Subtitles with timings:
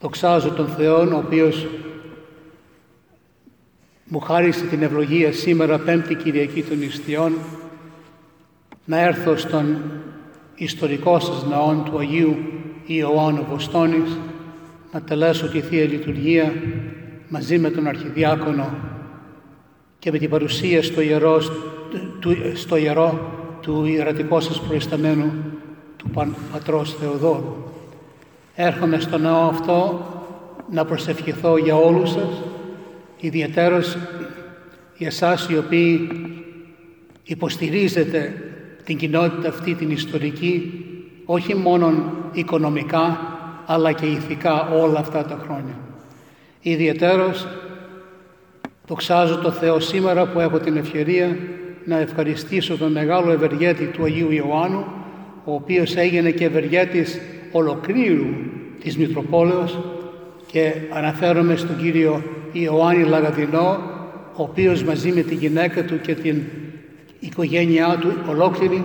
[0.00, 1.66] Δοξάζω τον Θεό, ο οποίος
[4.04, 7.32] μου χάρισε την ευλογία σήμερα, Πέμπτη Κυριακή των Ιστιών,
[8.84, 9.78] να έρθω στον
[10.54, 12.36] ιστορικό σας ναόν του Αγίου
[12.86, 14.18] Ιωάννου Βοστόνης,
[14.92, 16.52] να τελέσω τη Θεία Λειτουργία
[17.28, 18.74] μαζί με τον Αρχιδιάκονο
[19.98, 21.40] και με την παρουσία στο ιερό,
[22.20, 25.32] του, στο ιερό του ιερατικού σας προϊσταμένου
[25.96, 26.10] του
[26.52, 27.68] Πατρός Θεοδόρου.
[28.60, 30.06] Έρχομαι στο ναό αυτό
[30.70, 32.42] να προσευχηθώ για όλους σας,
[33.20, 33.96] ιδιαίτερος
[34.96, 36.08] για εσάς οι οποίοι
[37.24, 38.34] υποστηρίζετε
[38.84, 40.84] την κοινότητα αυτή την ιστορική,
[41.24, 43.20] όχι μόνο οικονομικά,
[43.66, 45.78] αλλά και ηθικά όλα αυτά τα χρόνια.
[46.60, 47.46] Ιδιαίτερος
[48.86, 51.36] δοξάζω το Θεό σήμερα που έχω την ευκαιρία
[51.84, 54.84] να ευχαριστήσω τον μεγάλο ευεργέτη του Αγίου Ιωάννου,
[55.44, 57.20] ο οποίος έγινε και ευεργέτης
[57.52, 58.26] ολοκλήρου
[58.80, 59.78] της Μητροπόλεως
[60.46, 63.78] και αναφέρομαι στον Κύριο Ιωάννη Λαγαδινό,
[64.36, 66.42] ο οποίος μαζί με τη γυναίκα του και την
[67.18, 68.84] οικογένειά του ολόκληρη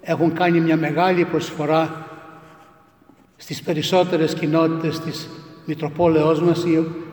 [0.00, 2.06] έχουν κάνει μια μεγάλη προσφορά
[3.36, 5.28] στις περισσότερες κοινότητες της
[5.64, 6.64] Μητροπόλεως μας,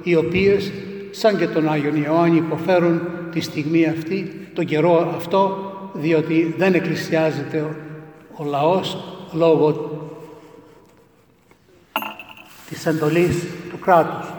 [0.04, 0.72] οι οποίες,
[1.12, 3.02] σαν και τον Άγιον Ιωάννη, υποφέρουν
[3.32, 5.58] τη στιγμή αυτή, τον καιρό αυτό,
[5.94, 7.66] διότι δεν εκκλησιάζεται
[8.38, 8.98] ο λαός
[9.34, 9.92] λόγω
[12.70, 14.34] της εντολής του κράτους.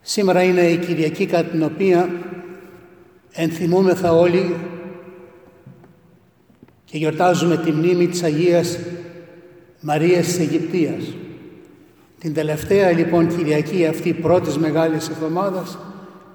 [0.00, 2.10] Σήμερα είναι η Κυριακή κατά την οποία
[3.32, 4.54] ενθυμούμεθα όλοι
[6.84, 8.78] και γιορτάζουμε τη μνήμη της Αγίας
[9.80, 11.04] Μαρίας της Αιγυπτίας.
[12.18, 15.78] Την τελευταία λοιπόν Κυριακή αυτή πρώτης Μεγάλης Εβδομάδας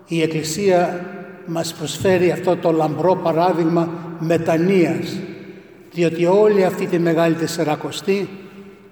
[0.07, 1.05] η Εκκλησία
[1.45, 5.17] μας προσφέρει αυτό το λαμπρό παράδειγμα μετανοίας
[5.91, 8.29] διότι όλη αυτή τη Μεγάλη Τεσσερακοστή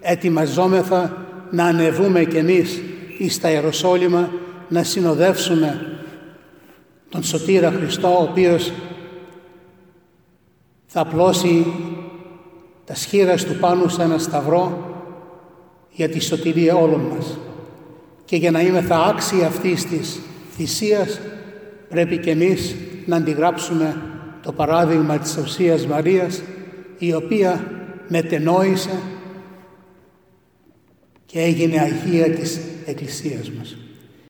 [0.06, 2.82] ετοιμαζόμεθα να ανεβούμε κι εμείς
[3.18, 4.30] εις τα Ιεροσόλυμα
[4.70, 6.00] να συνοδεύσουμε
[7.10, 8.72] τον Σωτήρα Χριστό ο οποίος
[10.86, 11.66] θα απλώσει
[12.86, 14.94] τα σχήρας του πάνω σε ένα σταυρό
[15.92, 17.38] για τη σωτηρία όλων μας.
[18.26, 20.20] Και για να είμαστε άξιοι αυτής της
[20.56, 21.20] θυσίας
[21.90, 24.02] πρέπει και εμείς να αντιγράψουμε
[24.42, 26.42] το παράδειγμα της Οσίας Μαρίας
[26.98, 27.64] η οποία
[28.08, 29.00] μετενόησε
[31.36, 33.78] και έγινε Αγία της Εκκλησίας μας.